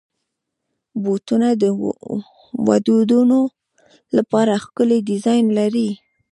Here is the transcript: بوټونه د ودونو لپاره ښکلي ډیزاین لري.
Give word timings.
بوټونه 1.03 1.49
د 1.61 1.63
ودونو 2.67 3.39
لپاره 4.17 4.53
ښکلي 4.63 4.99
ډیزاین 5.09 5.45
لري. 5.59 5.89